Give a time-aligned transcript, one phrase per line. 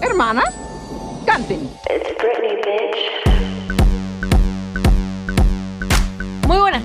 [0.00, 0.54] Hermanas,
[1.26, 1.60] canten.
[1.60, 3.51] Muy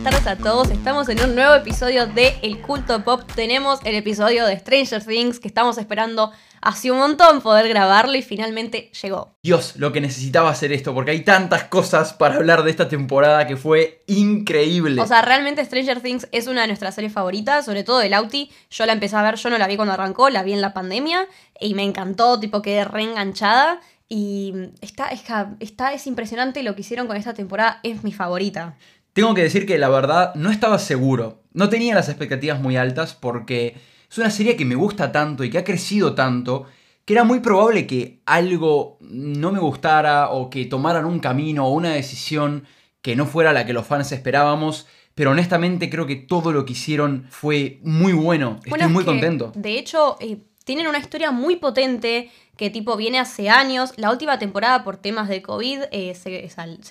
[0.04, 3.22] buenas tardes a todos, estamos en un nuevo episodio de El Culto Pop.
[3.36, 6.32] Tenemos el episodio de Stranger Things que estamos esperando
[6.62, 9.36] hace un montón poder grabarlo y finalmente llegó.
[9.42, 13.48] Dios, lo que necesitaba hacer esto, porque hay tantas cosas para hablar de esta temporada
[13.48, 15.02] que fue increíble.
[15.02, 18.52] O sea, realmente Stranger Things es una de nuestras series favoritas, sobre todo de Lauti.
[18.70, 20.74] Yo la empecé a ver, yo no la vi cuando arrancó, la vi en la
[20.74, 21.28] pandemia
[21.60, 23.80] y me encantó, tipo quedé reenganchada.
[24.10, 25.24] Y está, es,
[25.60, 28.78] está, es impresionante lo que hicieron con esta temporada, es mi favorita.
[29.18, 31.42] Tengo que decir que la verdad no estaba seguro.
[31.52, 33.76] No tenía las expectativas muy altas porque
[34.08, 36.66] es una serie que me gusta tanto y que ha crecido tanto
[37.04, 41.74] que era muy probable que algo no me gustara o que tomaran un camino o
[41.74, 42.68] una decisión
[43.02, 44.86] que no fuera la que los fans esperábamos.
[45.16, 48.60] Pero honestamente creo que todo lo que hicieron fue muy bueno.
[48.66, 49.52] Estoy muy contento.
[49.56, 53.94] De hecho, eh, tienen una historia muy potente que tipo viene hace años.
[53.96, 56.44] La última temporada por temas de COVID eh, se,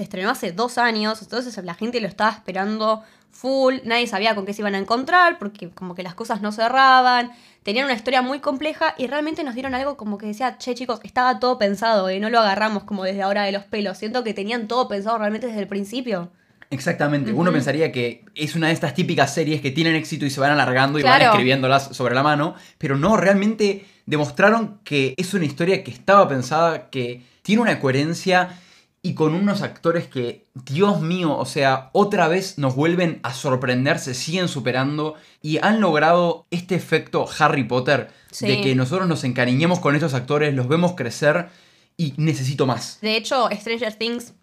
[0.03, 4.55] estrenó hace dos años, entonces la gente lo estaba esperando full, nadie sabía con qué
[4.55, 7.33] se iban a encontrar, porque como que las cosas no cerraban,
[7.65, 11.01] tenían una historia muy compleja y realmente nos dieron algo como que decía, che chicos,
[11.03, 14.33] estaba todo pensado, y no lo agarramos como desde ahora de los pelos, siento que
[14.33, 16.31] tenían todo pensado realmente desde el principio.
[16.71, 20.41] Exactamente, uno pensaría que es una de estas típicas series que tienen éxito y se
[20.41, 25.45] van alargando y van escribiéndolas sobre la mano, pero no, realmente demostraron que es una
[25.45, 28.59] historia que estaba pensada, que tiene una coherencia
[29.07, 34.01] y con unos actores que, Dios mío, o sea, otra vez nos vuelven a sorprender,
[34.01, 38.09] se siguen superando y han logrado este efecto Harry Potter
[38.41, 41.49] de que nosotros nos encariñemos con estos actores, los vemos crecer
[41.97, 42.99] y necesito más.
[43.01, 44.35] De hecho, Stranger Things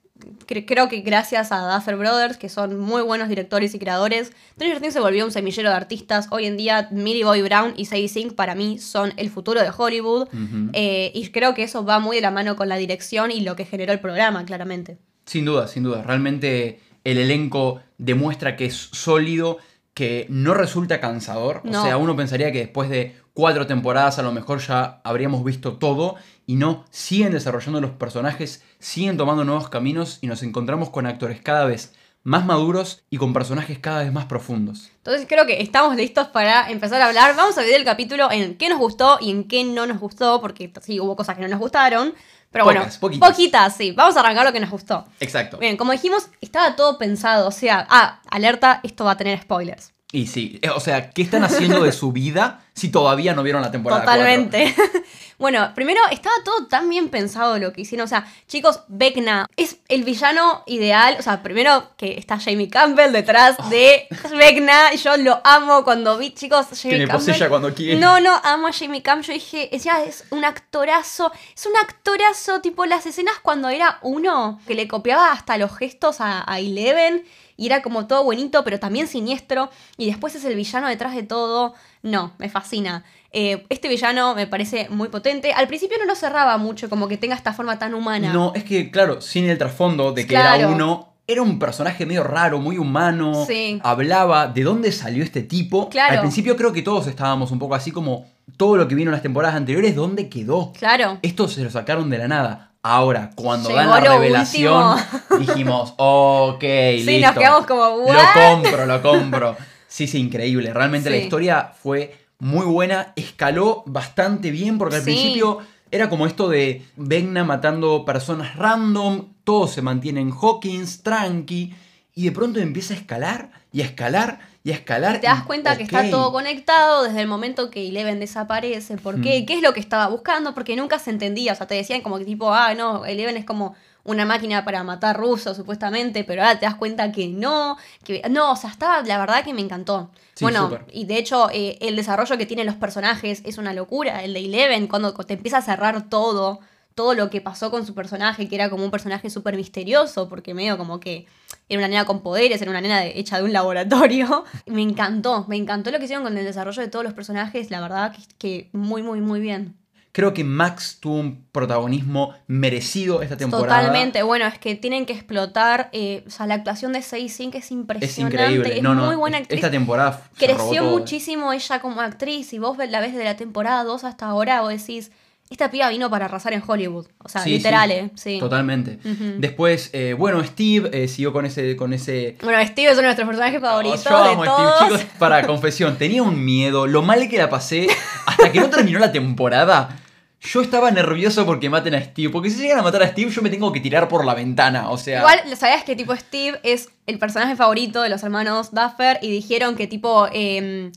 [0.66, 4.94] creo que gracias a Duffer Brothers, que son muy buenos directores y creadores, Stranger Things
[4.94, 6.28] se volvió un semillero de artistas.
[6.32, 9.72] Hoy en día, Millie Bobby Brown y Sadie Sink para mí son el futuro de
[9.76, 10.28] Hollywood.
[10.74, 13.56] Eh, y creo que eso va muy de la mano con la dirección y lo
[13.56, 14.98] que generó el programa, claramente.
[15.26, 16.04] Sin duda, sin duda.
[16.04, 19.58] Realmente el elenco demuestra que es sólido,
[19.94, 21.62] que no resulta cansador.
[21.66, 25.78] O sea, uno pensaría que después de cuatro temporadas a lo mejor ya habríamos visto
[25.78, 31.06] todo y no, siguen desarrollando los personajes, siguen tomando nuevos caminos y nos encontramos con
[31.06, 34.90] actores cada vez más maduros y con personajes cada vez más profundos.
[34.98, 37.36] Entonces creo que estamos listos para empezar a hablar.
[37.36, 40.40] Vamos a dividir el capítulo en qué nos gustó y en qué no nos gustó,
[40.40, 42.14] porque sí, hubo cosas que no nos gustaron.
[42.50, 43.76] Pero bueno, poquitas.
[43.76, 43.92] sí.
[43.92, 45.06] Vamos a arrancar lo que nos gustó.
[45.20, 45.58] Exacto.
[45.58, 47.48] Bien, como dijimos, estaba todo pensado.
[47.48, 49.92] O sea, ah, alerta, esto va a tener spoilers.
[50.14, 53.64] Y sí, eh, o sea, ¿qué están haciendo de su vida si todavía no vieron
[53.64, 54.04] la temporada?
[54.04, 54.76] Totalmente.
[55.40, 58.06] bueno, primero, estaba todo tan bien pensado lo que hicieron.
[58.06, 61.16] O sea, chicos, Vecna es el villano ideal.
[61.18, 64.08] O sea, primero que está Jamie Campbell detrás de
[64.38, 64.94] Vecna.
[64.94, 67.50] Yo lo amo cuando vi, chicos, Jamie que me Campbell.
[67.50, 68.00] cuando quiere.
[68.00, 69.26] No, no, amo a Jamie Campbell.
[69.26, 71.32] Yo dije, decía, es un actorazo.
[71.56, 76.22] Es un actorazo, tipo las escenas cuando era uno que le copiaba hasta los gestos
[76.22, 77.24] a, a Eleven
[77.64, 81.24] y era como todo buenito, pero también siniestro, y después es el villano detrás de
[81.24, 81.74] todo.
[82.02, 83.06] No, me fascina.
[83.32, 85.54] Eh, este villano me parece muy potente.
[85.54, 88.34] Al principio no lo cerraba mucho, como que tenga esta forma tan humana.
[88.34, 91.14] No, es que, claro, sin el trasfondo de que era uno.
[91.26, 93.46] Era un personaje medio raro, muy humano.
[93.48, 93.80] Sí.
[93.82, 95.88] Hablaba de dónde salió este tipo.
[95.88, 96.16] Claro.
[96.16, 98.26] Al principio creo que todos estábamos un poco así como
[98.58, 100.74] todo lo que vino en las temporadas anteriores, ¿dónde quedó?
[100.74, 101.20] Claro.
[101.22, 102.73] Esto se lo sacaron de la nada.
[102.86, 104.98] Ahora, cuando dan la revelación,
[105.40, 107.28] dijimos, ok, sí, listo.
[107.28, 109.58] nos quedamos como, Lo compro, lo compro.
[109.88, 110.74] Sí, sí, increíble.
[110.74, 115.60] Realmente la historia fue muy buena, escaló bastante bien, porque al principio
[115.92, 121.74] era como esto de Vegna matando personas random, todo se mantiene en Hawkins, tranqui,
[122.16, 125.20] y de pronto empieza a escalar y a escalar y a escalar.
[125.20, 128.98] Te das cuenta que está todo conectado desde el momento que Eleven desaparece.
[128.98, 129.42] ¿Por qué?
[129.42, 129.46] Hmm.
[129.46, 130.54] ¿Qué es lo que estaba buscando?
[130.54, 131.52] Porque nunca se entendía.
[131.52, 133.76] O sea, te decían como que tipo, ah, no, Eleven es como
[134.06, 137.78] una máquina para matar rusos, supuestamente, pero ahora te das cuenta que no.
[138.06, 140.12] Que, no, o sea, estaba, la verdad que me encantó.
[140.40, 144.24] bueno, y de hecho, eh, el desarrollo que tienen los personajes es una locura.
[144.24, 146.62] El de Eleven, cuando te empieza a cerrar todo
[146.96, 150.54] todo lo que pasó con su personaje, que era como un personaje súper misterioso, porque
[150.54, 151.26] medio como que
[151.70, 154.44] era una nena con poderes, era una nena hecha de un laboratorio.
[154.66, 157.82] Me encantó, me encantó lo que hicieron con el desarrollo de todos los personajes, la
[157.82, 159.76] verdad que, muy, muy, muy bien.
[160.12, 163.82] Creo que Max tuvo un protagonismo merecido esta temporada.
[163.82, 165.90] Totalmente, bueno, es que tienen que explotar.
[165.92, 168.06] Eh, o sea, la actuación de Sing es impresionante.
[168.06, 168.78] Es increíble.
[168.78, 169.58] Es muy buena actriz.
[169.58, 172.54] Esta temporada creció muchísimo ella como actriz.
[172.54, 175.12] Y vos la ves de la temporada 2 hasta ahora, vos decís,
[175.50, 177.06] esta piba vino para arrasar en Hollywood.
[177.20, 178.12] O sea, literal, sí, ¿eh?
[178.16, 178.40] Sí.
[178.40, 178.98] Totalmente.
[179.38, 182.38] Después, eh, bueno, Steve eh, siguió con ese, con ese.
[182.42, 184.04] Bueno, Steve es uno de nuestros personajes favoritos.
[184.04, 184.78] de todos.
[184.78, 185.00] Steve.
[185.00, 186.88] Chicos, para confesión, tenía un miedo.
[186.88, 187.88] Lo mal que la pasé
[188.26, 190.00] hasta que no terminó la temporada.
[190.42, 192.30] Yo estaba nervioso porque maten a Steve.
[192.30, 194.90] Porque si llegan a matar a Steve, yo me tengo que tirar por la ventana.
[194.90, 195.20] O sea.
[195.20, 199.20] Igual, ¿sabías que tipo Steve es el personaje favorito de los hermanos Duffer?
[199.22, 200.28] Y dijeron que tipo.
[200.34, 200.92] em,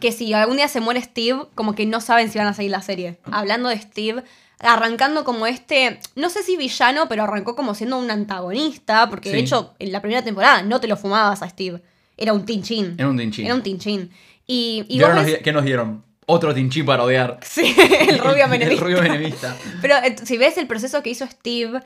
[0.00, 2.70] que si algún día se muere Steve, como que no saben si van a seguir
[2.70, 3.18] la serie.
[3.30, 4.22] Hablando de Steve,
[4.58, 5.98] arrancando como este.
[6.14, 9.08] No sé si villano, pero arrancó como siendo un antagonista.
[9.08, 11.82] Porque de hecho, en la primera temporada no te lo fumabas a Steve.
[12.16, 12.94] Era un tinchín.
[12.98, 13.46] Era un tinchín.
[13.46, 14.10] Era un tinchín.
[14.46, 16.04] Y, y ¿Y vos ahora nos ves- qué nos dieron?
[16.26, 17.38] Otro tinchín para odiar.
[17.42, 17.74] Sí,
[18.08, 18.72] el rubio menemista.
[18.72, 19.56] el rubio menemista.
[19.80, 21.80] Pero eh, si ves el proceso que hizo Steve,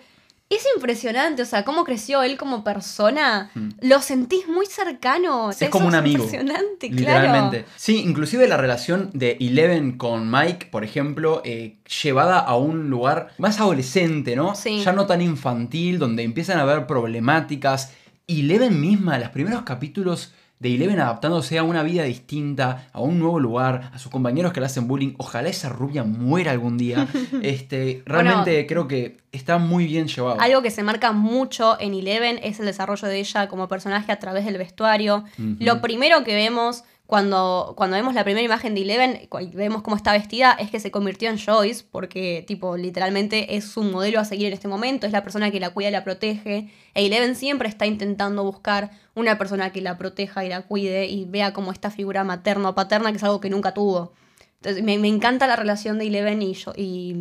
[0.50, 1.42] es impresionante.
[1.42, 3.50] O sea, cómo creció él como persona.
[3.54, 3.68] Mm.
[3.82, 5.50] Lo sentís muy cercano.
[5.52, 6.24] Es como un amigo.
[6.24, 7.58] Impresionante, Literalmente.
[7.58, 7.72] claro.
[7.76, 13.28] Sí, inclusive la relación de Eleven con Mike, por ejemplo, eh, llevada a un lugar
[13.38, 14.56] más adolescente, ¿no?
[14.56, 14.82] Sí.
[14.82, 17.92] Ya no tan infantil, donde empiezan a haber problemáticas.
[18.26, 23.40] Eleven misma, los primeros capítulos de Eleven adaptándose a una vida distinta, a un nuevo
[23.40, 25.14] lugar, a sus compañeros que le hacen bullying.
[25.16, 27.08] Ojalá esa rubia muera algún día.
[27.42, 30.40] Este, realmente creo que está muy bien llevado.
[30.40, 34.18] Algo que se marca mucho en Eleven es el desarrollo de ella como personaje a
[34.18, 35.24] través del vestuario.
[35.38, 39.96] Lo primero que vemos cuando, cuando vemos la primera imagen de Eleven y vemos cómo
[39.96, 44.24] está vestida es que se convirtió en Joyce porque tipo literalmente es su modelo a
[44.24, 46.70] seguir en este momento, es la persona que la cuida y la protege.
[46.94, 51.24] E Eleven siempre está intentando buscar una persona que la proteja y la cuide y
[51.24, 54.12] vea como esta figura materna o paterna que es algo que nunca tuvo.
[54.58, 57.16] Entonces me, me encanta la relación de Eleven y, y,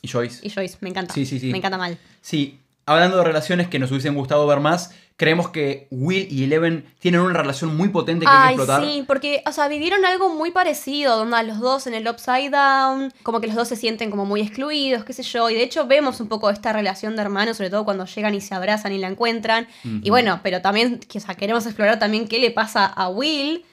[0.00, 0.40] Y Joyce.
[0.46, 1.12] y Joyce, me encanta.
[1.12, 1.50] Sí, sí, sí.
[1.52, 1.98] Me encanta mal.
[2.22, 6.84] Sí, hablando de relaciones que nos hubiesen gustado ver más, creemos que Will y Eleven
[6.98, 8.84] tienen una relación muy potente que hay Ay, que explotar.
[8.84, 13.12] sí, porque, o sea, vivieron algo muy parecido, donde los dos en el Upside Down,
[13.22, 15.86] como que los dos se sienten como muy excluidos, qué sé yo, y de hecho
[15.86, 18.98] vemos un poco esta relación de hermanos, sobre todo cuando llegan y se abrazan y
[18.98, 23.08] la encuentran, y bueno, pero también, o sea, queremos explorar también qué le pasa a
[23.08, 23.64] Will,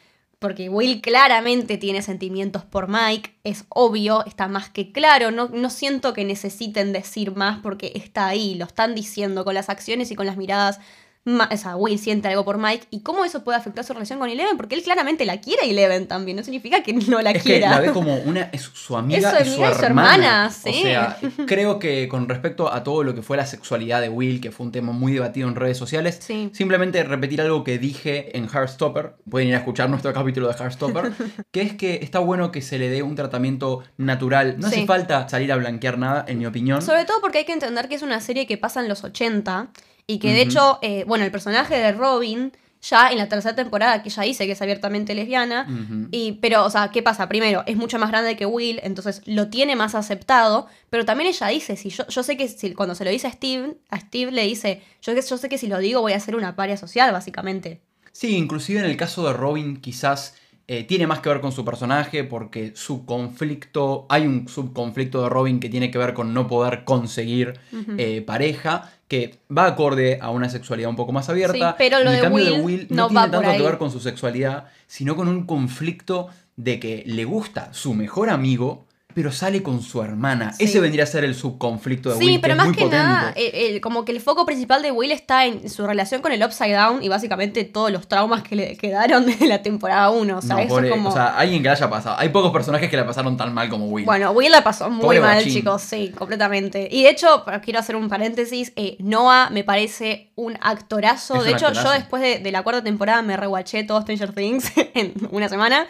[0.42, 5.70] porque Will claramente tiene sentimientos por Mike, es obvio, está más que claro, no, no
[5.70, 10.16] siento que necesiten decir más porque está ahí, lo están diciendo con las acciones y
[10.16, 10.80] con las miradas.
[11.24, 14.18] Ma- O sea, Will siente algo por Mike y cómo eso puede afectar su relación
[14.18, 17.30] con Eleven, porque él claramente la quiere a Eleven también, no significa que no la
[17.32, 17.70] Es que quiera.
[17.70, 20.16] la ve como una, es su amiga, Es su y su amiga y su hermana.
[20.16, 20.82] hermana, O sí.
[20.82, 24.52] sea, creo que con respecto a todo lo que fue la sexualidad de Will, que
[24.52, 26.50] fue un tema muy debatido en redes sociales, Sí.
[26.54, 31.12] simplemente repetir algo que dije en Heartstopper, pueden ir a escuchar nuestro capítulo de Heartstopper,
[31.52, 34.56] que es que está bueno que se le dé un tratamiento natural.
[34.58, 34.78] No Sí.
[34.78, 36.82] hace falta salir a blanquear nada, en mi opinión.
[36.82, 39.70] Sobre todo porque hay que entender que es una serie que pasa en los 80
[40.12, 44.04] y que de hecho, eh, bueno, el personaje de Robin, ya en la tercera temporada,
[44.04, 45.68] que ya dice que es abiertamente lesbiana,
[46.12, 47.30] y, pero, o sea, ¿qué pasa?
[47.30, 51.48] Primero, es mucho más grande que Will, entonces lo tiene más aceptado, pero también ella
[51.48, 54.34] dice, si yo, yo sé que si, cuando se lo dice a Steve, a Steve
[54.34, 57.14] le dice, yo, yo sé que si lo digo voy a ser una paria social,
[57.14, 57.80] básicamente.
[58.12, 60.36] Sí, inclusive en el caso de Robin quizás
[60.68, 65.28] eh, tiene más que ver con su personaje porque su conflicto, hay un subconflicto de
[65.30, 67.60] Robin que tiene que ver con no poder conseguir
[67.98, 71.72] eh, pareja, que va acorde a una sexualidad un poco más abierta.
[71.72, 74.00] Sí, pero lo En el de cambio Will no, tiene tanto que ver con su
[74.00, 79.82] sexualidad, sino con un conflicto de que le gusta su mejor amigo, pero sale con
[79.82, 80.54] su hermana.
[80.54, 80.66] Sí.
[80.66, 83.04] Ese vendría a ser el subconflicto de Sí, Will, que pero más muy que potente.
[83.04, 86.44] nada, eh, como que el foco principal de Will está en su relación con el
[86.44, 90.38] Upside Down y básicamente todos los traumas que le quedaron desde la temporada 1.
[90.38, 91.10] O sea, No, eso pobre- es como...
[91.10, 92.16] o sea, alguien que la haya pasado.
[92.20, 94.06] Hay pocos personajes que la pasaron tan mal como Will.
[94.06, 96.88] Bueno, Will la pasó muy Pobre mal, chicos, sí, completamente.
[96.92, 101.36] Y de hecho, quiero hacer un paréntesis, eh, Noah me parece un actorazo.
[101.36, 101.90] Es de un hecho, actorazo.
[101.90, 105.86] yo después de, de la cuarta temporada me rewatché todo Stranger Things en una semana.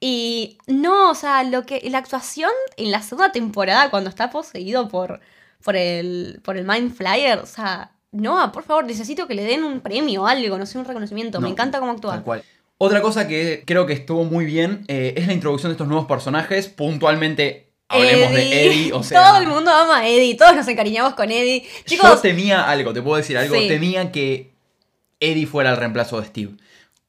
[0.00, 4.88] Y no, o sea, lo que la actuación en la segunda temporada, cuando está poseído
[4.88, 5.20] por,
[5.62, 9.64] por, el, por el Mind Flyer, o sea, Noah, por favor, necesito que le den
[9.64, 11.40] un premio o algo, no sé, un reconocimiento.
[11.40, 12.12] me No, encanta cómo actúa.
[12.14, 12.42] Tal cual.
[12.78, 16.06] Otra cosa que creo que estuvo muy bien eh, es la introducción de estos nuevos
[16.06, 16.68] personajes.
[16.68, 18.92] Puntualmente hablemos de Eddie.
[18.92, 21.66] O sea, Todo el mundo ama a Eddie, todos nos encariñamos con Eddie.
[21.86, 23.54] yo temía algo, te puedo decir algo.
[23.54, 23.68] Sí.
[23.68, 24.52] Temía que
[25.20, 26.52] Eddie fuera el reemplazo de Steve.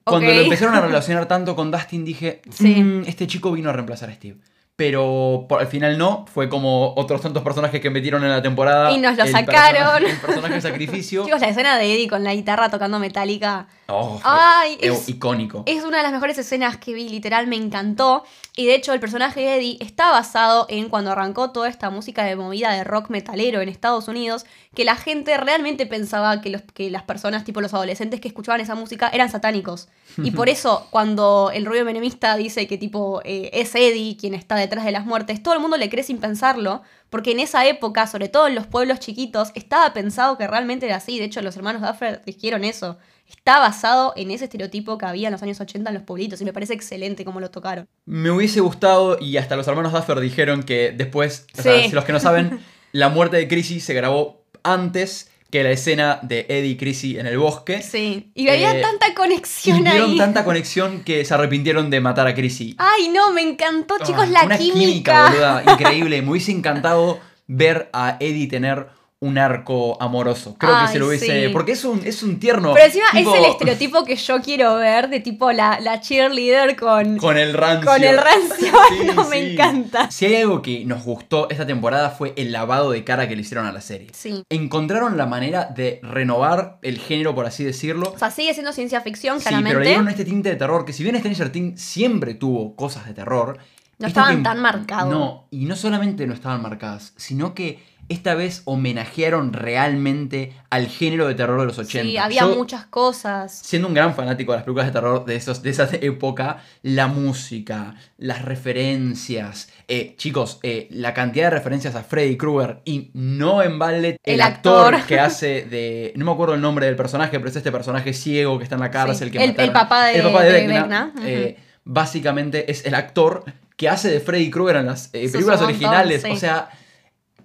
[0.08, 2.76] Cuando lo empezaron a relacionar tanto con Dustin dije, Sí.
[2.84, 4.38] "Mm, este chico vino a reemplazar a Steve.
[4.77, 8.91] Pero por- al final no, fue como otros tantos personajes que metieron en la temporada.
[8.91, 10.03] Y nos lo el sacaron.
[10.03, 11.24] personaje- el personaje de sacrificio.
[11.25, 15.63] Chicos, la escena de Eddie con la guitarra tocando metálica Oh, Ay, es- icónico.
[15.65, 18.24] es una de las mejores escenas que vi, literal me encantó.
[18.55, 22.24] Y de hecho, el personaje de Eddie está basado en cuando arrancó toda esta música
[22.25, 26.62] de movida de rock metalero en Estados Unidos, que la gente realmente pensaba que, los,
[26.74, 29.88] que las personas, tipo los adolescentes que escuchaban esa música, eran satánicos.
[30.17, 34.55] Y por eso, cuando el rubio menemista dice que tipo eh, es Eddie quien está
[34.67, 38.05] detrás de las muertes, todo el mundo le cree sin pensarlo, porque en esa época,
[38.07, 41.17] sobre todo en los pueblos chiquitos, estaba pensado que realmente era así.
[41.19, 42.97] De hecho, los hermanos Duffer dijeron eso.
[43.27, 46.45] está basado en ese estereotipo que había en los años 80 en los pueblitos y
[46.45, 47.86] me parece excelente cómo lo tocaron.
[48.05, 51.89] Me hubiese gustado, y hasta los hermanos Duffer dijeron que después, o sea, Sí.
[51.89, 52.59] si los que no saben,
[52.93, 57.25] la muerte de Chrissy se grabó antes que la escena de Eddie y Chrissy en
[57.27, 57.82] el bosque.
[57.82, 60.18] Sí, y había Eh, tanta Y conexión vieron ahí.
[60.18, 62.75] tanta conexión que se arrepintieron de matar a Chrissy.
[62.77, 65.30] Ay, no, me encantó, chicos, Ah, la una química.
[65.30, 66.22] boluda, increíble.
[66.22, 68.88] Me hubiese encantado ver a Eddie tener
[69.19, 70.55] un arco amoroso.
[70.59, 71.47] Creo que se lo hubiese.
[71.47, 71.51] sí.
[71.51, 72.74] Porque es un, es un tierno.
[72.75, 76.75] Pero encima tipo, es el estereotipo que yo quiero ver de tipo la, la cheerleader
[76.75, 77.89] con, Con el rancio.
[77.91, 78.57] con el rancio.
[78.89, 80.12] Sí, no, me encanta.
[80.12, 83.41] Si hay algo que nos gustó esta temporada fue el lavado de cara que le
[83.41, 84.09] hicieron a la serie.
[84.13, 84.43] Sí.
[84.50, 88.12] Encontraron la manera de renovar el género, por así decirlo.
[88.15, 89.79] O sea, sigue siendo ciencia ficción, Sí, pero claramente.
[89.79, 93.13] le dieron este tinte de terror que si bien Stranger Things siempre tuvo cosas de
[93.15, 93.57] terror.
[94.00, 95.09] No esta estaban tan marcados.
[95.12, 97.79] No, y no solamente no estaban marcadas, sino que
[98.10, 102.04] esta vez homenajearon realmente al género de terror de los 80.
[102.10, 103.52] Sí, había Yo, muchas cosas.
[103.64, 107.08] Siendo un gran fanático de las películas de terror de, esos, de esa época, la
[107.08, 109.70] música, las referencias.
[109.88, 114.34] eh, chicos, eh, la cantidad de referencias a Freddy Krueger y no en balde el,
[114.36, 115.08] El actor, actor.
[115.08, 116.14] que hace de.
[116.16, 118.82] No me acuerdo el nombre del personaje, pero es este personaje ciego que está en
[118.82, 119.30] la cárcel.
[119.30, 119.68] Sí, Que el- mataron.
[119.70, 121.14] el papá de- el papá de de Vecna.
[121.24, 123.44] Eh, básicamente es el actor
[123.76, 126.22] que hace de Freddy Krueger en las películas montón, originales.
[126.24, 126.32] sí.
[126.32, 126.70] O sea,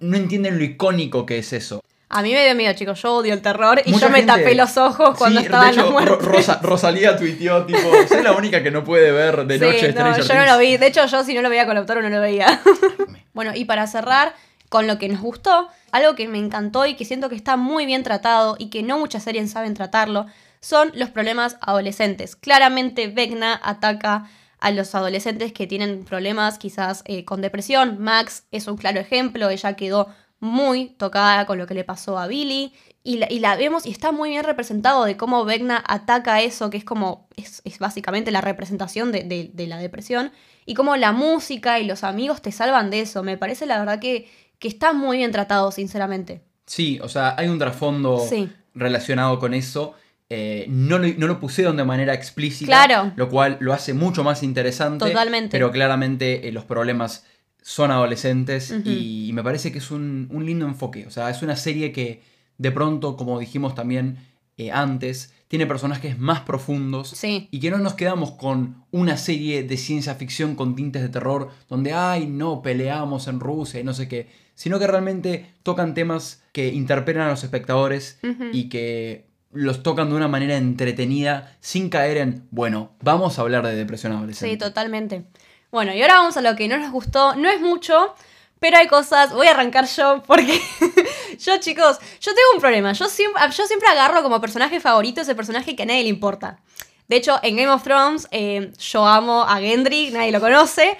[0.03, 1.81] no entienden lo icónico que es eso.
[2.09, 3.01] A mí me dio miedo, chicos.
[3.01, 5.63] Yo odio el terror y Mucha yo me gente- tapé los ojos cuando Sí, estaba
[5.65, 6.09] de en la muerte.
[6.11, 9.87] Ro- Rosa- Rosalía tuiteó, tipo, soy la única que no puede ver de Sí, noche
[9.87, 10.51] no, Stranger yo no Things".
[10.51, 10.77] lo vi.
[10.77, 12.61] De hecho, yo si no lo veía con el autor no lo veía.
[13.33, 14.35] bueno, y para cerrar
[14.69, 17.85] con lo que nos gustó, algo que me encantó y que siento que está muy
[17.87, 20.27] bien tratado y que no muchas series saben tratarlo,
[20.59, 22.35] son los problemas adolescentes.
[22.35, 24.27] Claramente Vecna ataca
[24.63, 27.97] a los adolescentes que tienen problemas quizás eh, con depresión.
[27.99, 30.07] Max es un claro ejemplo, ella quedó
[30.39, 32.73] muy tocada con lo que le pasó a Billy.
[33.05, 36.69] Y la, y la vemos y está muy bien representado de cómo Vecna ataca eso,
[36.69, 40.31] que es como, es, es básicamente la representación de, de- de la depresión.
[40.65, 43.21] Y cómo la música y los amigos te salvan de eso.
[43.21, 44.29] Me parece la verdad que,
[44.59, 46.43] que está muy bien tratado, sinceramente.
[46.65, 48.49] Sí, o sea, hay un trasfondo Sí.
[48.73, 49.95] relacionado con eso.
[50.35, 53.11] Eh, no, lo, no lo pusieron de manera explícita, Claro.
[53.15, 55.05] lo cual lo hace mucho más interesante.
[55.05, 55.49] Totalmente.
[55.51, 57.25] Pero claramente eh, los problemas
[57.61, 61.05] son adolescentes y, me parece que es un, un lindo enfoque.
[61.05, 62.23] O sea, es una serie que
[62.57, 64.17] de pronto, como dijimos también
[64.57, 67.47] eh, antes, tiene personajes más profundos Sí.
[67.51, 71.49] y que no nos quedamos con una serie de ciencia ficción con tintes de terror
[71.69, 76.41] donde, ay, no, peleamos en Rusia y no sé qué, sino que realmente tocan temas
[76.53, 78.19] que interpelan a los espectadores
[78.51, 83.65] y que los tocan de una manera entretenida sin caer en, bueno, vamos a hablar
[83.65, 84.53] de depresión adolescente.
[84.53, 85.25] Sí, totalmente.
[85.71, 87.35] Bueno, y ahora vamos a lo que no nos gustó.
[87.35, 88.13] No es mucho,
[88.59, 89.33] pero hay cosas.
[89.33, 90.61] Voy a arrancar yo porque
[91.39, 92.93] yo, chicos, yo tengo un problema.
[92.93, 96.59] Yo siempre, yo siempre agarro como personaje favorito ese personaje que a nadie le importa.
[97.07, 100.97] De hecho, en Game of Thrones eh, yo amo a Gendry, nadie lo conoce.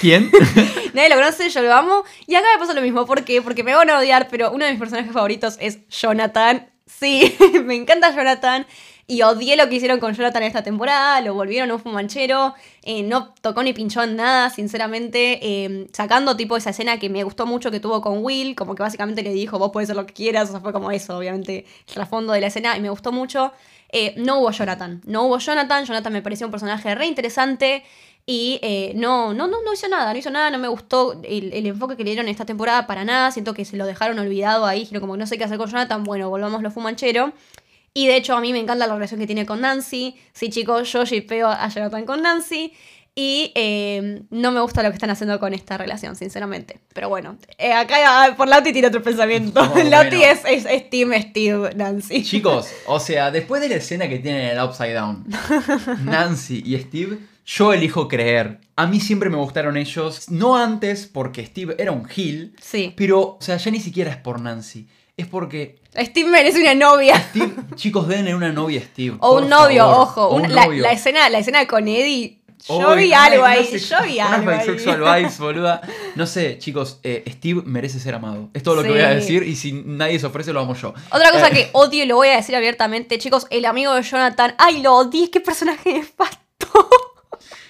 [0.00, 0.30] ¿Quién?
[0.94, 2.04] Nadie lo conoce, yo lo amo.
[2.26, 3.04] Y acá me pasa lo mismo.
[3.04, 3.42] ¿Por qué?
[3.42, 6.71] Porque me van a odiar, pero uno de mis personajes favoritos es Jonathan.
[6.98, 8.66] Sí, me encanta Jonathan.
[9.08, 11.20] Y odié lo que hicieron con Jonathan esta temporada.
[11.20, 12.54] Lo volvieron un fumanchero.
[12.82, 15.38] eh, no tocó ni pinchó en nada, sinceramente.
[15.42, 18.54] eh, sacando tipo esa escena que me gustó mucho que tuvo con Will.
[18.54, 20.48] Como que básicamente le dijo, vos podés hacer lo que quieras.
[20.48, 22.76] O sea, fue como eso, obviamente, el trasfondo de la escena.
[22.76, 23.52] Y me gustó mucho.
[23.90, 25.02] Eh, no hubo Jonathan.
[25.04, 25.84] No hubo Jonathan.
[25.84, 27.82] Jonathan me pareció un personaje re interesante.
[28.24, 31.52] Y eh, no, no, no, no hizo nada, no hizo nada, no me gustó el,
[31.52, 33.30] el enfoque que le dieron esta temporada para nada.
[33.32, 36.30] Siento que se lo dejaron olvidado ahí, como no sé qué hacer con Jonathan, bueno,
[36.30, 37.32] volvamos lo fumanchero.
[37.94, 40.16] Y de hecho, a mí me encanta la relación que tiene con Nancy.
[40.32, 42.72] Sí, chicos, yo shipeo a Jonathan con Nancy.
[43.14, 46.80] Y eh, no me gusta lo que están haciendo con esta relación, sinceramente.
[46.94, 49.60] Pero bueno, eh, acá ah, por Lauti tiene otro pensamiento.
[49.60, 50.00] Oh, bueno.
[50.00, 52.22] es, es, es Team Steve Nancy.
[52.22, 55.26] Chicos, o sea, después de la escena que tienen en el Upside Down,
[56.04, 57.18] Nancy y Steve,
[57.54, 58.60] yo elijo creer.
[58.76, 62.92] A mí siempre me gustaron ellos, no antes porque Steve era un Gil, Sí.
[62.96, 64.88] pero, o sea, ya ni siquiera es por Nancy.
[65.16, 67.16] Es porque Steve merece una novia.
[67.30, 69.16] Steve, chicos, tener una novia Steve.
[69.20, 70.00] O un novio, favor.
[70.00, 70.26] ojo.
[70.28, 70.82] O un una- la, novio.
[70.82, 72.38] la escena, la escena con Eddie.
[72.68, 73.68] Yo vi algo ahí.
[73.76, 74.58] Yo vi algo ahí.
[74.60, 75.80] bisexual vibes, boluda.
[76.14, 78.48] No sé, chicos, eh, Steve merece ser amado.
[78.54, 80.94] Es todo lo que voy a decir y si nadie se ofrece, lo amo yo.
[81.10, 84.02] Otra cosa Eh, que odio y lo voy a decir abiertamente, chicos, el amigo de
[84.02, 84.54] Jonathan.
[84.58, 86.38] Ay, lo odié, qué personaje nefasto.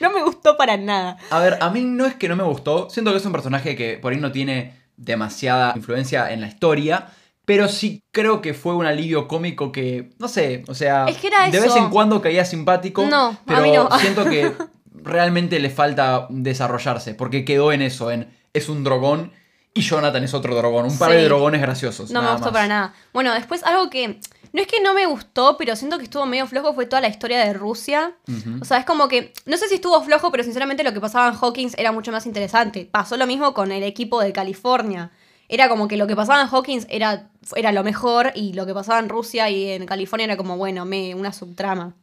[0.02, 1.16] No me gustó para nada.
[1.30, 2.90] A ver, a mí no es que no me gustó.
[2.90, 7.06] Siento que es un personaje que por ahí no tiene demasiada influencia en la historia.
[7.44, 11.26] Pero sí creo que fue un alivio cómico que, no sé, o sea, Es que
[11.26, 13.04] era de vez en cuando caía simpático.
[13.04, 13.88] No, a pero mí no.
[13.98, 14.52] siento que
[14.94, 17.14] realmente le falta desarrollarse.
[17.14, 19.32] Porque quedó en eso, en es un drogón
[19.74, 20.84] y Jonathan es otro drogón.
[20.86, 21.16] Un par Sí.
[21.16, 22.10] de drogones graciosos.
[22.12, 22.52] No me gustó más.
[22.52, 22.94] para nada.
[23.12, 24.20] Bueno, después algo que
[24.52, 27.08] No es que no me gustó, pero siento que estuvo medio flojo fue toda la
[27.08, 28.12] historia de Rusia.
[28.60, 31.28] O sea, es como que, no sé si estuvo flojo, pero sinceramente lo que pasaba
[31.28, 32.86] en Hawkins era mucho más interesante.
[32.90, 35.10] Pasó lo mismo con el equipo de California.
[35.48, 38.74] Era como que lo que pasaba en Hawkins era, era lo mejor y lo que
[38.74, 41.94] pasaba en Rusia y en California era como, bueno, me, una subtrama.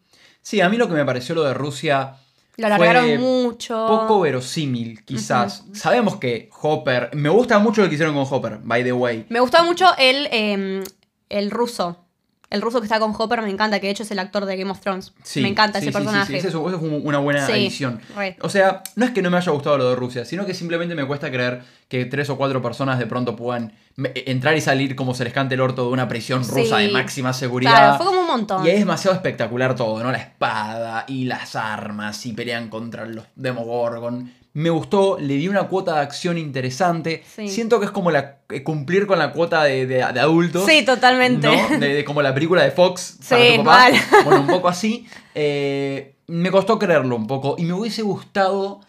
[0.42, 2.16] Sí, a mí lo que me pareció lo de Rusia
[2.58, 3.86] Lo alargaron fue mucho.
[3.88, 5.66] poco verosímil, quizás.
[5.74, 7.12] Sabemos que Hopper.
[7.14, 9.26] Me gusta mucho lo que hicieron con Hopper, by the way.
[9.30, 10.84] Me gustó mucho el, eh,
[11.30, 12.09] el ruso.
[12.50, 14.58] El ruso que está con Hopper me encanta, que de hecho es el actor de
[14.58, 15.14] Game of Thrones.
[15.24, 16.42] Sí, me encanta sí, ese sí, sí, personaje.
[16.42, 18.36] sí, Eso, eso fue una buena re.
[18.42, 20.96] O sea, no es que no me haya gustado lo de Rusia, sino que simplemente
[20.96, 24.96] me cuesta creer que tres o cuatro personas de pronto puedan me- entrar y salir
[24.96, 27.72] como se les cante el orto de una prisión rusa de máxima seguridad.
[27.72, 28.66] Claro, fue como un montón.
[28.66, 30.12] Y es demasiado espectacular todo, ¿no?
[30.12, 34.32] La espada y las armas y pelean contra los Demogorgon.
[34.54, 37.24] Me gustó, le di una cuota de acción interesante.
[37.36, 37.48] Sí.
[37.50, 40.66] Siento que es como la, eh, cumplir con la cuota de, de- de adultos.
[40.66, 41.48] Sí, totalmente.
[41.48, 41.80] ¿no?
[41.80, 43.78] De, de como la película de Fox para Sí, tu papá.
[43.92, 43.94] mal.
[44.26, 45.08] Bueno, un poco así.
[45.36, 47.56] Eh, me costó creerlo un poco.
[47.58, 48.82] Y me hubiese gustado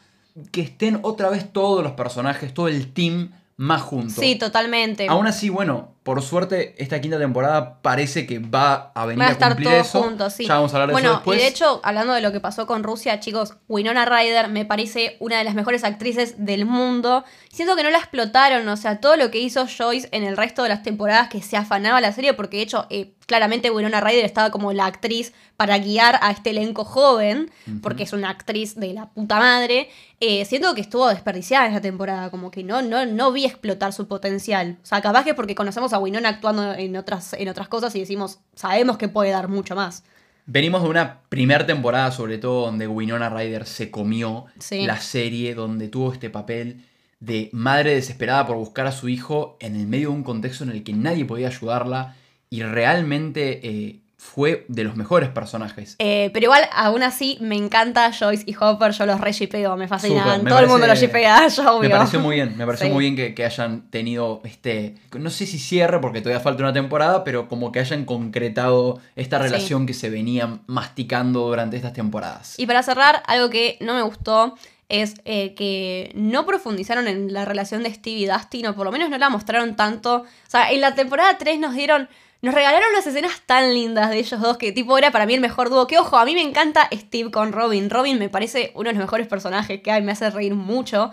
[0.50, 4.14] que estén otra vez todos los personajes, todo el team más juntos.
[4.19, 5.07] Sí, totalmente.
[5.09, 9.31] Aún así, bueno, por suerte, esta quinta temporada parece que va a venir Van a
[9.31, 10.02] a estar cumplir todos eso.
[10.02, 10.45] juntos, sí.
[10.45, 11.38] Ya vamos a hablar de bueno, eso después.
[11.38, 15.17] y de hecho, hablando de lo que pasó con Rusia, chicos, Winona Ryder me parece
[15.21, 17.23] una de las mejores actrices del mundo.
[17.52, 20.64] Siento que no la explotaron, o sea, todo lo que hizo Joyce en el resto
[20.64, 24.25] de las temporadas que se afanaba la serie, porque de hecho, eh, claramente Winona Ryder
[24.25, 27.52] estaba como la actriz para guiar a este elenco joven,
[27.83, 29.88] porque es una actriz de la puta madre.
[30.19, 34.09] Eh, siento que estuvo desperdiciada esa temporada, como que no, no, no vi explotar su
[34.09, 34.79] potencial.
[34.83, 38.00] O sea, capaz que porque conocemos a Winona actuando en otras, en otras cosas y
[38.00, 40.02] decimos, sabemos que puede dar mucho más.
[40.47, 44.85] Venimos de una primera temporada, sobre todo, donde Winona Ryder se comió Sí.
[44.85, 46.85] la serie, donde tuvo este papel
[47.21, 50.71] de madre desesperada por buscar a su hijo en el medio de un contexto en
[50.71, 52.16] el que nadie podía ayudarla
[52.49, 55.97] y realmente eh, fue de los mejores personajes.
[55.99, 59.89] Eh, pero igual, aún así, me encanta Joyce y Hopper, yo los re shipeo, me
[59.89, 60.45] fascinan.
[60.45, 61.89] Me Todo el mundo los shipea, yo obvio.
[61.89, 62.93] Me pareció muy bien, me pareció Sí.
[62.93, 66.73] muy bien que, que hayan tenido este, no sé si cierre porque todavía falta una
[66.75, 69.44] temporada, pero como que hayan concretado esta Sí.
[69.44, 72.55] relación que se venía masticando durante estas temporadas.
[72.59, 74.55] Y para cerrar, algo que no me gustó
[74.90, 78.92] es eh, que no profundizaron en la relación de Steve y Dustin, o por lo
[78.92, 80.16] menos no la mostraron tanto.
[80.16, 82.09] O sea, en la temporada 3 nos dieron.
[82.42, 85.42] Nos regalaron unas escenas tan lindas de ellos dos que tipo era para mí el
[85.42, 85.87] mejor dúo.
[85.87, 87.90] Que ojo, a mí me encanta Steve con Robin.
[87.90, 91.11] Robin me parece uno de los mejores personajes que hay, me hace reír mucho.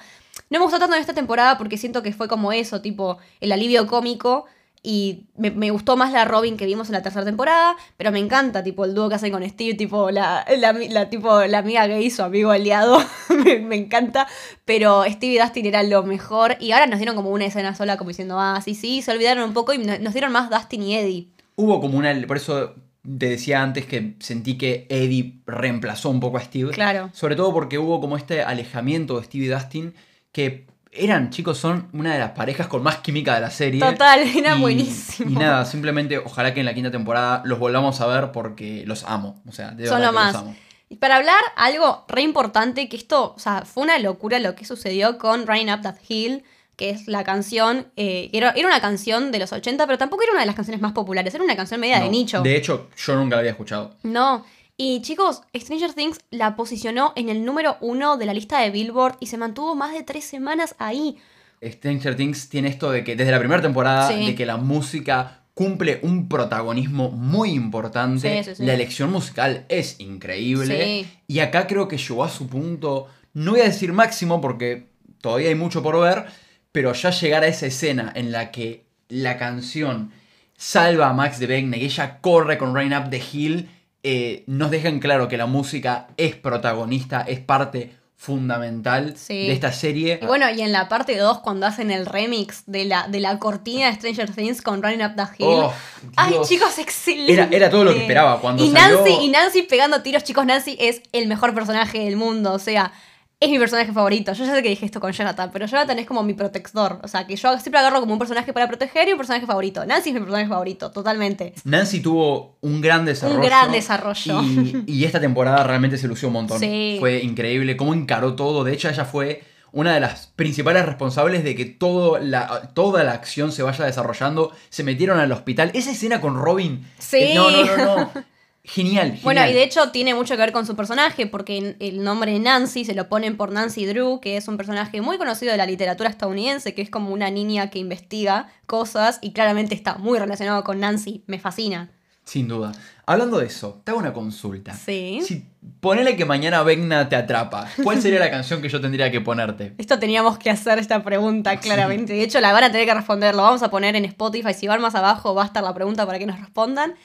[0.50, 3.52] No me gustó tanto en esta temporada porque siento que fue como eso, tipo el
[3.52, 4.46] alivio cómico.
[4.84, 8.20] Y me, me gustó más la Robin que vimos en la tercera temporada, pero me
[8.20, 11.88] encanta, tipo, el dúo que hacen con Steve, tipo, la, la, la- tipo, la amiga
[11.88, 13.00] gay, su amigo aliado,
[13.44, 14.28] me, me encanta,
[14.66, 17.98] pero Steve y Dustin eran lo mejor, y ahora nos dieron como una escena sola,
[17.98, 20.84] como diciendo, ah, sí, sí, se olvidaron un poco, y no- nos dieron más Dustin
[20.84, 21.28] y Eddie.
[21.56, 26.38] Hubo como una, por eso te decía antes que sentí que Eddie reemplazó un poco
[26.38, 26.72] a Steve.
[26.72, 27.10] Claro.
[27.14, 29.94] Sobre todo porque hubo como este alejamiento de Steve y Dustin
[30.32, 33.80] que eran, chicos, son una de las parejas con más química de la serie.
[33.80, 35.30] Total, era Y- buenísimo.
[35.32, 39.04] Y nada, simplemente ojalá que en la quinta temporada los volvamos a ver porque los
[39.06, 39.42] amo.
[39.48, 40.34] O sea, de Son lo más.
[40.34, 40.56] los amo.
[40.90, 44.64] Y para hablar algo re importante, que esto, o sea, fue una locura lo que
[44.66, 46.44] sucedió con Rain Up That Hill,
[46.78, 50.32] que es la canción, eh, era, era una canción de los 80, pero tampoco era
[50.32, 52.42] una de las canciones más populares, era una canción media de nicho.
[52.42, 53.96] De hecho, yo nunca la había escuchado.
[54.04, 54.46] No.
[54.80, 59.18] Y chicos, Stranger Things la posicionó en el número uno de la lista de Billboard
[59.20, 61.18] y se mantuvo más de tres semanas ahí.
[61.64, 64.28] Stranger Things tiene esto de que desde la primera temporada, Sí.
[64.28, 68.44] de que la música cumple un protagonismo muy importante.
[68.44, 68.66] Sí, sí, sí.
[68.66, 71.08] La elección musical es increíble.
[71.26, 74.90] Y acá creo que llegó a su punto, no voy a decir máximo porque
[75.22, 76.26] todavía hay mucho por ver,
[76.72, 80.12] pero ya llegar a esa escena en la que la canción
[80.56, 83.68] salva a Max de Beckne y ella corre con Rain Up the Hill,
[84.04, 89.48] eh, nos dejan claro que la música es protagonista, es parte fundamental Sí.
[89.48, 90.20] de esta serie.
[90.22, 93.38] Y bueno, y en la parte 2, cuando hacen el remix de la, de la
[93.40, 95.48] cortina de Stranger Things con Running Up the Hill.
[95.50, 95.74] Oh,
[96.16, 97.34] Ay, chicos, excelente.
[97.34, 100.46] Era- era todo lo que esperaba cuando y salió- Nancy, y Nancy pegando tiros, chicos,
[100.46, 102.54] Nancy es el mejor personaje del mundo.
[102.54, 102.92] O sea,
[103.40, 104.34] es mi personaje favorito.
[104.34, 107.00] Yo ya sé que dije esto con Jonathan, pero Jonathan es como mi protector.
[107.04, 109.86] O sea, que yo siempre agarro como un personaje para proteger y un personaje favorito.
[109.86, 111.54] Nancy es mi personaje favorito, totalmente.
[111.64, 113.42] Nancy tuvo un gran desarrollo.
[113.42, 114.42] gran desarrollo.
[114.42, 116.60] Y, y esta temporada realmente se lució un montón.
[116.60, 116.98] Sí.
[117.00, 118.64] Fue increíble cómo encaró todo.
[118.64, 123.12] De hecho, ella fue una de las principales responsables de que todo la, toda la
[123.12, 124.52] acción se vaya desarrollando.
[124.70, 125.70] Se metieron al hospital.
[125.76, 126.88] Esa escena con Robin.
[126.98, 127.18] Sí.
[127.18, 128.12] eh, No, no, no, no.
[128.68, 129.24] Genial, genial.
[129.24, 132.84] Bueno, y de hecho tiene mucho que ver con su personaje, porque el nombre Nancy
[132.84, 136.10] se lo ponen por Nancy Drew, que es un personaje muy conocido de la literatura
[136.10, 140.82] estadounidense, que es como una niña que investiga cosas y claramente está muy relacionado con
[140.82, 141.24] Nancy.
[141.28, 141.90] Me fascina.
[142.26, 142.74] Sin duda.
[143.06, 144.74] Hablando de eso, te hago una consulta.
[144.74, 145.22] Sí.
[145.24, 145.46] Si
[145.80, 149.76] ponele que mañana Vegna te atrapa, ¿cuál sería la canción que yo tendría que ponerte?
[149.78, 152.12] Esto teníamos que hacer esta pregunta claramente.
[152.12, 153.34] De hecho, la van a tener que responder.
[153.34, 154.54] Lo vamos a poner en Spotify.
[154.54, 156.96] Si van más abajo, va a estar la pregunta para que nos respondan.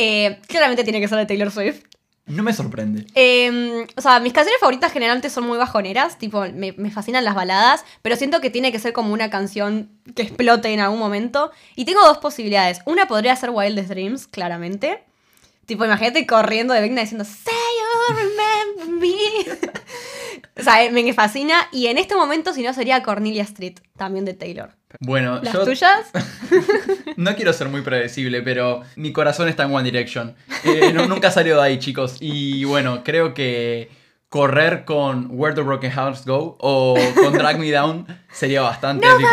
[0.00, 1.82] Eh, claramente tiene que ser de Taylor Swift.
[2.26, 3.06] No me sorprende.
[3.14, 7.34] Eh, o sea, mis canciones favoritas generalmente son muy bajoneras, tipo, me, me, fascinan las
[7.34, 11.50] baladas, pero siento que tiene que ser como una canción que explote en algún momento.
[11.74, 12.80] Y tengo dos posibilidades.
[12.84, 15.02] Una podría ser Wildest Dreams, claramente.
[15.66, 20.60] Tipo, imagínate corriendo de Vecna diciendo, Say you remember me.
[20.60, 21.68] o sea, me fascina.
[21.72, 24.77] Y en este momento, si no, sería Cornelia Street, también de Taylor.
[25.00, 26.10] Bueno, ¿Las tuyas?
[27.16, 30.34] no quiero ser muy predecible, pero mi corazón está en One Direction.
[30.64, 32.16] Eh, no, nunca salió de ahí, chicos.
[32.20, 33.90] Y bueno, creo que
[34.28, 39.14] correr con Where the Broken Hearts Go o con Drag Me Down sería bastante no
[39.14, 39.30] épico.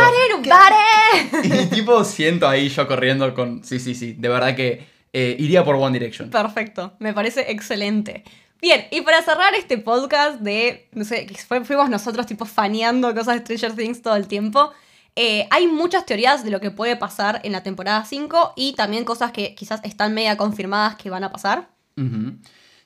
[0.48, 3.64] ¡No Y tipo, siento ahí yo corriendo con...
[3.64, 4.14] Sí, sí, sí.
[4.14, 6.30] De verdad que eh, iría por One Direction.
[6.30, 8.24] Perfecto, me parece excelente.
[8.62, 11.28] Bien, y para cerrar este podcast de, no sé,
[11.64, 14.72] fuimos nosotros tipo faneando cosas de Stranger Things todo el tiempo,
[15.16, 19.06] eh, hay muchas teorías de lo que puede pasar en la temporada 5 y también
[19.06, 21.70] cosas que quizás están media confirmadas que van a pasar.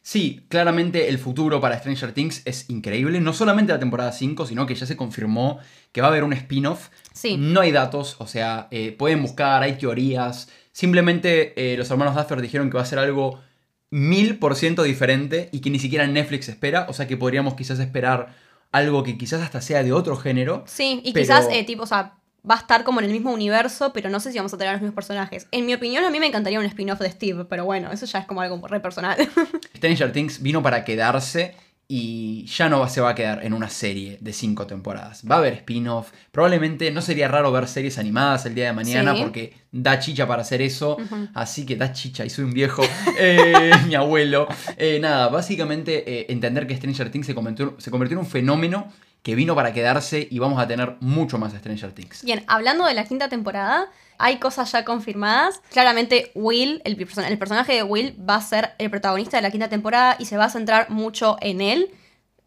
[0.01, 3.19] Sí, claramente el futuro para Stranger Things es increíble.
[3.19, 5.59] No solamente la temporada 5, sino que ya se confirmó
[5.91, 6.89] que va a haber un spin-off.
[7.13, 7.35] Sí.
[7.37, 10.49] No hay datos, o sea, eh, pueden buscar, hay teorías.
[10.71, 13.41] Simplemente eh, los hermanos Duffer dijeron que va a ser algo
[13.89, 16.85] mil por ciento diferente y que ni siquiera Netflix espera.
[16.89, 18.35] O sea que podríamos quizás esperar
[18.71, 20.63] algo que quizás hasta sea de otro género.
[20.67, 22.18] Sí, y quizás, tipo, o sea,
[22.49, 24.73] va a estar como en el mismo universo, pero no sé si vamos a tener
[24.73, 25.47] los mismos personajes.
[25.51, 28.19] En mi opinión, a mí me encantaría un spin-off de Steve, pero bueno, eso ya
[28.19, 29.17] es como algo re personal.
[29.75, 31.55] Stranger Things vino para quedarse
[31.91, 35.23] y ya no se va a quedar en una serie de cinco temporadas.
[35.29, 36.11] Va a haber spin-off.
[36.31, 40.43] Probablemente no sería raro ver series animadas el día de mañana porque da chicha para
[40.43, 40.97] hacer eso.
[41.33, 42.83] Así que da chicha y soy un viejo.
[43.21, 44.47] Eh, mi abuelo.
[44.77, 48.93] Eh, nada, básicamente eh, entender que Stranger Things se convirtió, se convirtió en un fenómeno
[49.23, 52.23] que vino para quedarse y vamos a tener mucho más Stranger Things.
[52.23, 55.61] Bien, hablando de la quinta temporada, hay cosas ya confirmadas.
[55.71, 59.69] Claramente Will, el, el, personaje de Will, va a ser el protagonista de la quinta
[59.69, 61.91] temporada y se va a centrar mucho en él.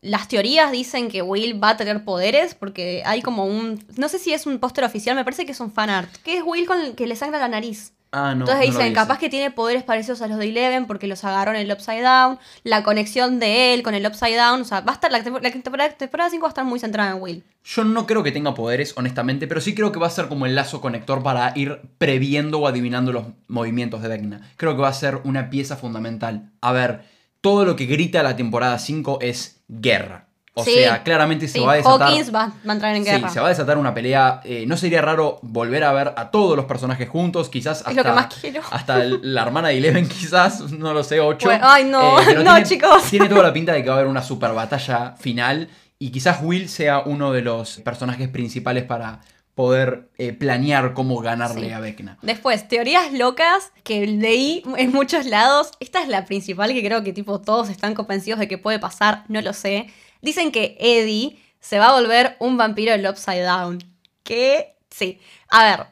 [0.01, 3.85] Las teorías dicen que Will va a tener poderes porque hay como un...
[3.97, 6.11] No sé si es un póster oficial, me parece que es un fanart.
[6.23, 7.93] Que es Will con el que le sangra la nariz.
[8.15, 11.25] Ah, no, Entonces dicen, capaz que tiene poderes parecidos a los de Eleven porque los
[11.25, 14.83] agarró en el Upside Down, la conexión de él con el Upside Down, o sea,
[14.83, 15.95] va a estar la, temporada,
[16.31, 17.43] 5 va a estar muy centrada en Will.
[17.65, 20.45] Yo no creo que tenga poderes, honestamente, pero sí creo que va a ser como
[20.45, 24.43] el lazo conector para ir previendo o adivinando los movimientos de Vecna.
[24.59, 26.51] Creo que va a ser una pieza fundamental.
[26.61, 27.05] A ver,
[27.41, 30.27] todo lo que grita la temporada 5 es guerra.
[30.55, 32.09] O sea, claramente se va a desatar.
[32.11, 33.29] Hawkins va, a entrar en guerra.
[33.29, 34.43] Sí, se va a desatar una pelea.
[34.45, 37.91] Eh, no sería raro volver a ver a todos los personajes juntos, quizás hasta.
[37.91, 38.61] Es lo que más quiero.
[38.71, 41.49] Hasta la hermana de Eleven, quizás, no lo sé, 8.
[41.63, 43.03] ay, no, eh, no, chicos.
[43.09, 45.71] Tiene toda la pinta de que va a haber una super batalla final.
[45.99, 49.21] Y quizás Will sea uno de los personajes principales para
[49.55, 52.19] poder eh, planear cómo ganarle a Vecna.
[52.23, 55.73] Después, teorías locas que leí en muchos lados.
[55.81, 59.25] Esta es la principal que creo que tipo todos están convencidos de que puede pasar,
[59.29, 59.89] no lo sé.
[60.23, 63.79] Dicen que Eddie se va a volver un vampiro del Upside Down.
[64.23, 65.21] Que sí.
[65.49, 65.87] A ver,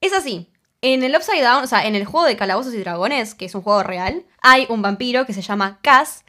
[0.00, 0.48] es así.
[0.80, 3.54] En el Upside Down, o sea, en el juego de Calabozos y Dragones, que es
[3.54, 6.24] un juego real, hay un vampiro que se llama Cass.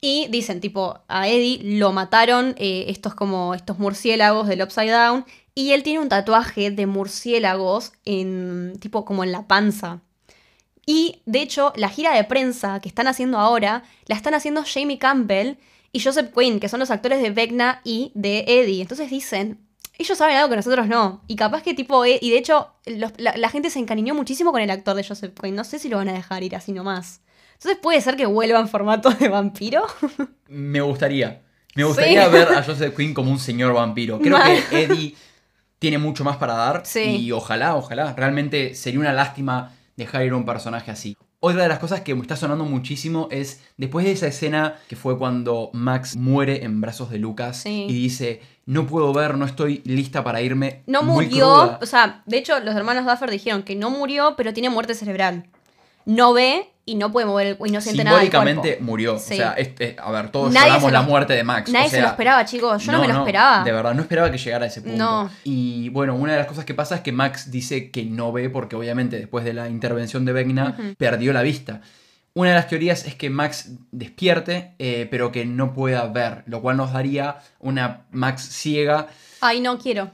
[0.00, 5.24] Y dicen, tipo, a Eddie lo mataron eh, estos como estos murciélagos del Upside Down.
[5.54, 8.78] Y él tiene un tatuaje de murciélagos en.
[8.78, 10.00] tipo como en la panza.
[10.84, 14.98] Y de hecho, la gira de prensa que están haciendo ahora, la están haciendo Jamie
[14.98, 15.56] Campbell
[15.92, 18.82] y Joseph Quinn, que son los actores de Vecna y de Eddie.
[18.82, 19.66] Entonces dicen,
[19.98, 21.22] ellos saben algo que nosotros no.
[21.26, 24.70] Y capaz que tipo, e, y de hecho, la, gente se encariñó muchísimo con el
[24.70, 25.54] actor de Joseph Quinn.
[25.54, 27.20] No sé si lo van a dejar ir así nomás.
[27.54, 29.86] Entonces puede ser que vuelva en formato de vampiro.
[30.48, 31.42] Me gustaría.
[31.74, 34.18] Me gustaría ver a Joseph Quinn como un señor vampiro.
[34.18, 34.38] Creo
[34.70, 35.14] que Eddie
[35.78, 36.82] tiene mucho más para dar.
[36.94, 38.14] Y ojalá, ojalá.
[38.14, 41.16] Realmente sería una lástima dejar ir a un personaje así.
[41.40, 44.96] Otra de las cosas que me está sonando muchísimo es después de esa escena que
[44.96, 49.82] fue cuando Max muere en brazos de Lucas y dice, no puedo ver, no estoy
[49.84, 50.82] lista para irme.
[50.86, 54.70] No murió, o sea, de hecho los hermanos Duffer dijeron que no murió, pero tiene
[54.70, 55.46] muerte cerebral.
[56.06, 58.20] No ve y no puede mover el, y no siente nada.
[58.20, 59.16] Simbólicamente murió.
[59.16, 61.70] O sea, este, a ver, todos lloramos la muerte de Max.
[61.70, 62.84] Nadie se lo esperaba, chicos.
[62.84, 63.64] Yo no, me lo esperaba.
[63.64, 65.30] De verdad, no esperaba que llegara a ese punto.
[65.42, 68.48] Y bueno, una de las cosas que pasa es que Max dice que no ve
[68.48, 71.80] porque obviamente después de la intervención de Vecna perdió la vista.
[72.34, 76.60] Una de las teorías es que Max despierte, eh, pero que no pueda ver, lo
[76.60, 79.08] cual nos daría una Max ciega.
[79.40, 80.10] Ay, no quiero.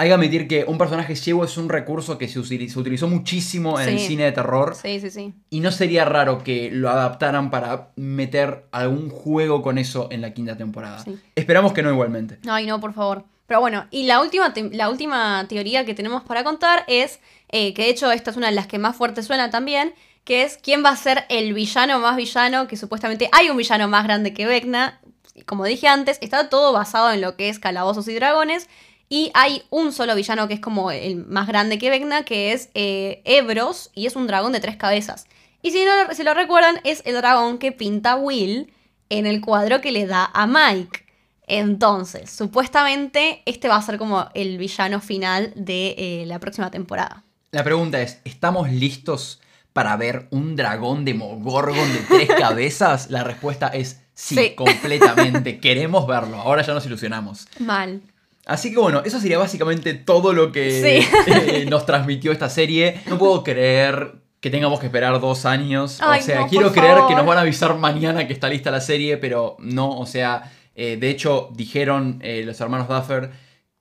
[0.00, 3.88] Hay que admitir que un personaje ciego es un recurso que se, utilizó muchísimo en
[3.88, 4.76] el cine de terror.
[4.80, 5.34] Sí, sí, sí.
[5.50, 10.32] Y no sería raro que lo adaptaran para meter algún juego con eso en la
[10.32, 11.04] quinta temporada.
[11.34, 12.38] Esperamos que no igualmente.
[12.48, 13.24] Ay, no, por favor.
[13.48, 17.82] Pero bueno, y la última, la última teoría que tenemos para contar es, eh, que
[17.82, 20.84] de hecho esta es una de las que más fuerte suena también, que es quién
[20.84, 24.46] va a ser el villano más villano, que supuestamente hay un villano más grande que
[24.46, 25.00] Vecna.
[25.44, 28.68] Como dije antes, está todo basado en lo que es calabozos y dragones.
[29.08, 32.68] Y hay un solo villano que es como el más grande que Vecna, que es
[32.74, 35.26] eh, Ebros, y es un dragón de tres cabezas.
[35.62, 38.72] Y si, no, si lo recuerdan, es el dragón que pinta Will
[39.08, 41.06] en el cuadro que le da a Mike.
[41.46, 47.24] Entonces, supuestamente este va a ser como el villano final de eh, la próxima temporada.
[47.50, 49.40] La pregunta es, ¿estamos listos
[49.72, 53.10] para ver un dragón de Mogorgon de tres cabezas?
[53.10, 55.58] La respuesta es sí, completamente.
[55.58, 56.36] Queremos verlo.
[56.36, 57.48] Ahora ya nos ilusionamos.
[57.58, 58.02] Mal.
[58.48, 63.02] Así que bueno, eso sería básicamente todo lo que eh, nos transmitió esta serie.
[63.06, 66.00] No puedo creer que tengamos que esperar dos años.
[66.00, 69.18] o sea, quiero creer que nos van a avisar mañana que está lista la serie,
[69.18, 73.32] pero no, o sea, eh, de hecho dijeron eh, los hermanos Duffer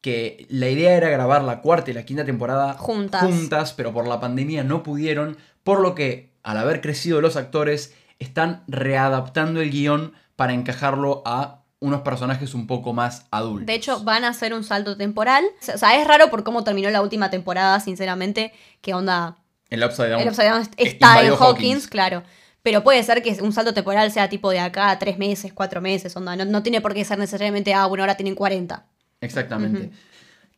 [0.01, 3.21] que la idea era grabar la cuarta y la quinta temporada juntas.
[3.23, 7.95] juntas, pero por la pandemia no pudieron, por lo que al haber crecido los actores
[8.19, 13.65] están readaptando el guion para encajarlo a unos personajes un poco más adultos.
[13.65, 15.45] De hecho, van a hacer un salto temporal.
[15.73, 18.51] O sea, es raro por cómo terminó la última temporada, sinceramente.
[18.81, 19.37] ¿Qué onda?
[19.69, 22.23] El Upside Down, el Upside Down está en Hawkins, claro.
[22.63, 25.81] Pero puede ser que un salto temporal sea tipo de acá a tres meses, cuatro
[25.81, 26.35] meses, onda.
[26.35, 28.85] No, tiene por qué ser necesariamente, ah, bueno, ahora tienen 40.
[29.21, 29.91] Exactamente.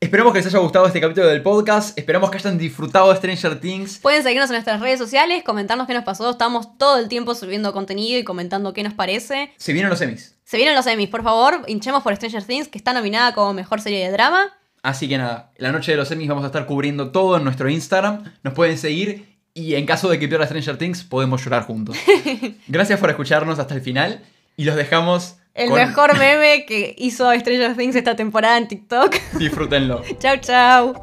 [0.02, 1.98] Esperemos que les haya gustado este capítulo del podcast.
[2.00, 3.98] Esperamos que hayan disfrutado de Stranger Things.
[3.98, 6.30] Pueden seguirnos en nuestras redes sociales, comentarnos qué nos pasó.
[6.30, 9.52] Estamos todo el tiempo subiendo contenido y comentando qué nos parece.
[9.58, 10.38] Se vienen los Emmys.
[10.46, 13.82] Se vienen los Emmys, por favor, hinchemos por Stranger Things, que está nominada como mejor
[13.82, 14.54] serie de drama.
[14.84, 17.70] Así que nada, la noche de los Emmys vamos a estar cubriendo todo en nuestro
[17.70, 18.24] Instagram.
[18.42, 21.98] Nos pueden seguir y en caso de que pierda Stranger Things, podemos llorar juntos.
[22.70, 24.24] Gracias por escucharnos hasta el final
[24.56, 29.16] y los dejamos el mejor meme que hizo Stranger Things esta temporada en TikTok.
[29.34, 30.02] Disfrútenlo.
[30.20, 30.94] chau, chau.